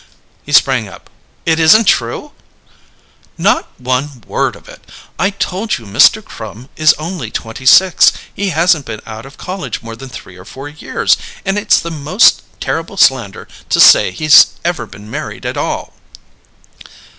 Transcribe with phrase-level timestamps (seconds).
[0.41, 1.11] He sprang up.
[1.45, 2.31] "It isn't true?"
[3.37, 4.81] "Not one word of it!
[5.19, 6.25] I told you Mr.
[6.25, 8.11] Crum is only twenty six.
[8.33, 11.91] He hasn't been out of college more than three or four years, and it's the
[11.91, 15.93] most terrible slander to say he's ever been married at all!"